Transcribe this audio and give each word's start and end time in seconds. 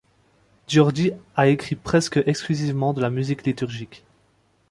Giorgi 0.67 1.11
a 1.35 1.47
écrit 1.47 1.75
presque 1.75 2.19
exclusivement 2.25 2.91
de 2.91 3.01
la 3.03 3.11
musique 3.11 3.45
liturgique. 3.45 4.03